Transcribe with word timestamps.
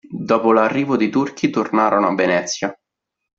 Dopo 0.09 0.51
l'arrivo 0.51 0.97
dei 0.97 1.11
Turchi, 1.11 1.51
tornarono 1.51 2.07
a 2.07 2.15
Venezia. 2.15 2.75